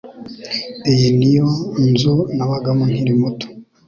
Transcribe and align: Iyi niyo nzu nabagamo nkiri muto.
Iyi 0.91 1.09
niyo 1.17 1.47
nzu 1.87 2.15
nabagamo 2.35 2.83
nkiri 2.91 3.13
muto. 3.21 3.47